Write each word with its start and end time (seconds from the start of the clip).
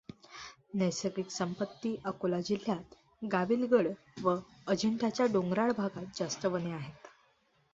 नैसर्गिक 0.75 1.31
संपत्ती 1.31 1.91
अकोला 2.05 2.39
जिल्ह्यात 2.47 2.95
गाविलगड 3.21 3.91
व 4.23 4.35
अजिंठ्याच्या 4.67 5.25
डॊंगरराळ 5.33 5.71
भागात 5.77 6.17
जास्त 6.17 6.45
वने 6.47 6.71
आहेत. 6.73 7.07